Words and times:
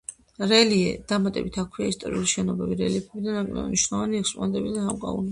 დამატებით 1.09 1.59
აქვეა 1.63 1.91
ისტორიული 1.91 2.31
შენობები, 2.31 2.77
რელიეფები 2.79 3.23
და 3.25 3.35
ნაკლებად 3.35 3.67
მნიშვნელოვანი 3.67 4.23
ექსპონატები 4.23 4.73
და 4.79 4.87
სამკაულები. 4.87 5.29